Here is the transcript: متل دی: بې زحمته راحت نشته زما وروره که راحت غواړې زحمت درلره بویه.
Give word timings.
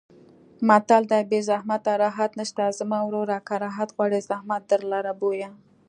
متل 0.67 1.03
دی: 1.11 1.21
بې 1.29 1.39
زحمته 1.49 1.91
راحت 2.03 2.31
نشته 2.39 2.63
زما 2.79 2.99
وروره 3.05 3.37
که 3.47 3.53
راحت 3.63 3.89
غواړې 3.95 4.19
زحمت 4.29 4.61
درلره 4.71 5.13
بویه. 5.19 5.49